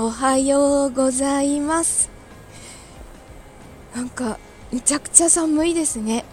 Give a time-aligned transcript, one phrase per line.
[0.00, 2.08] おはようございます。
[3.96, 4.38] なんか
[4.72, 6.24] めちゃくちゃ寒いですね。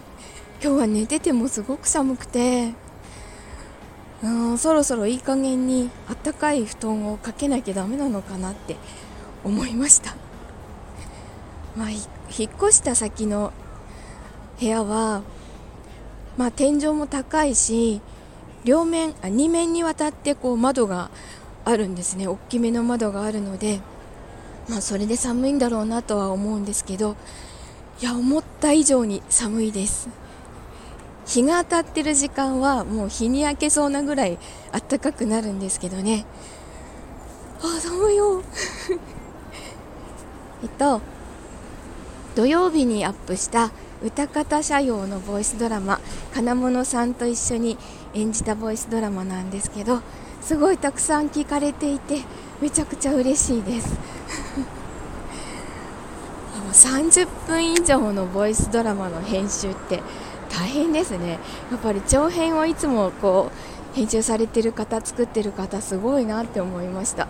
[0.62, 2.74] 今日は寝ててもすごく寒くて。
[4.22, 8.76] うんそろそろいい加減にあったかい布団をかけなきゃダメなのかなって
[9.42, 10.14] 思いました。
[11.76, 12.02] まあ引っ
[12.58, 13.52] 越した先の
[14.60, 15.22] 部屋は
[16.36, 18.00] まあ天井も高いし
[18.62, 21.10] 両面あ2面にわたってこう窓が
[21.66, 22.28] あるんですね。
[22.28, 23.80] 大きめの窓があるので
[24.68, 27.16] まあそれで寒いんだろうなとは思うんですけど
[28.00, 30.08] いや思った以上に寒いです。
[31.26, 34.38] 日が当たってる時間はもう日に焼けそうなぐらい
[34.88, 36.24] 暖かくなるんですけどね。
[37.60, 38.42] あ寒いよ。
[40.62, 41.00] えっと
[42.36, 43.70] 土曜日にアップした
[44.04, 46.00] 歌方社用のボイスドラマ
[46.32, 47.76] 金物さんと一緒に
[48.14, 50.00] 演じたボイスドラマなんですけど
[50.46, 52.20] すごいたくさん聞かれていて
[52.62, 53.98] めちゃくちゃ嬉しいです。
[56.72, 60.04] 30分以上のボイスドラマの編集って
[60.48, 61.40] 大変ですね。
[61.72, 63.50] やっぱり長編をいつもこ
[63.92, 67.26] う編集されてる方作ってる方すごいなって思いました。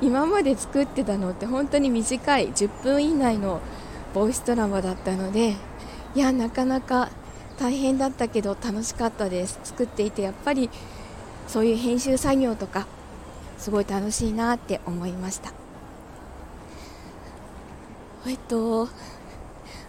[0.00, 3.60] 今まで作ってたのって本当に短い10分以内の
[4.14, 5.56] ボイスドラマだったので
[6.14, 7.10] いやなかなか
[7.58, 9.60] 大変だったけど楽しかったです。
[9.64, 10.70] 作っていてやっぱり
[11.48, 12.86] そういう編集作業とか
[13.58, 15.52] すごい楽しいなって思いました。
[18.26, 18.88] えっと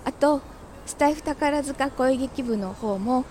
[0.06, 0.42] あと
[0.86, 3.26] スタイフ宝塚恋劇部の方も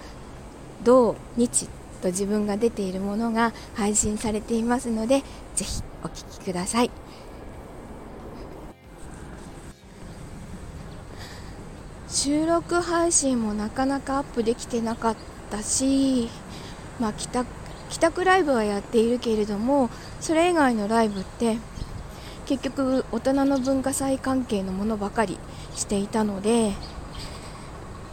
[0.85, 1.69] 土日
[2.01, 5.23] と自分が出ているものが配信されていますので
[5.55, 6.91] ぜひお聴きください。
[12.09, 15.17] 収録配信もなかなかアップできてなかっ
[15.51, 16.29] たし、
[17.01, 17.47] まあ、帰宅
[17.93, 21.59] 帰宅ライブはやっているけれどもそれ以外のライブって
[22.47, 25.39] 結局大人の文化祭関係のものばかり
[25.75, 26.73] していたので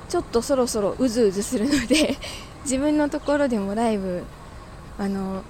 [0.10, 2.18] ちょっとそろそろうずうずするので
[2.66, 4.26] 自分のところでもライブ
[4.98, 5.44] あの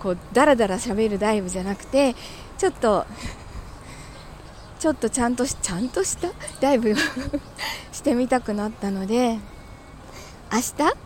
[0.00, 2.14] こうだらだら喋るライブじゃなくて
[2.58, 3.06] ちょっと
[4.78, 6.28] ちょっとちゃんとちゃんとした
[6.60, 6.94] ライブを
[7.90, 9.38] してみたくなったので
[10.52, 11.03] 明日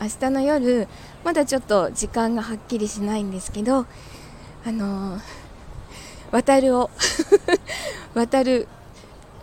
[0.00, 0.88] 明日の夜
[1.24, 3.86] まだちょっと時間がはっきりしないんですけど
[4.64, 5.18] あの
[6.30, 6.90] 渡るを
[8.14, 8.68] 渡る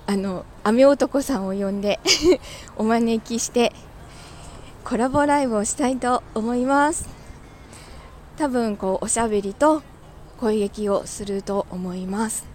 [0.08, 2.00] あの雨男さんを呼んで
[2.78, 3.74] お招きして
[4.84, 7.10] コラボライブをしたいと思います。
[8.38, 9.82] 多分こうおしゃべりと
[10.40, 12.46] 声劇をすると思います。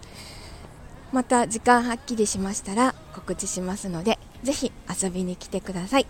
[1.11, 6.07] また時間はっきりしましたら告知しますのでぜひ遊びに来てください。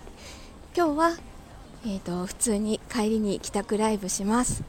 [0.76, 1.31] 今日は、
[1.84, 4.64] えーと、普通に帰りに帰宅ライブします。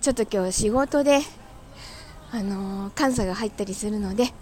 [0.00, 1.20] ちょっと今日仕事で
[2.30, 4.32] あのー、監査が入ったりするので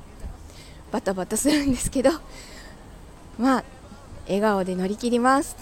[0.93, 2.11] バタバタするんですけど
[3.39, 3.65] まあ
[4.27, 5.57] 笑顔で乗り切ります。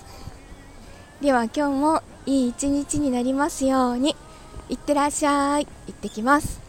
[1.23, 4.15] では今日もいい一日になりますように
[4.69, 5.67] いってらっしゃい。
[5.87, 6.61] 行ってきます。